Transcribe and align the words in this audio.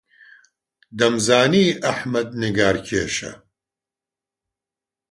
دەمزانی 0.99 1.63
ئەحمەد 1.83 2.29
نیگارکێشە. 2.41 3.31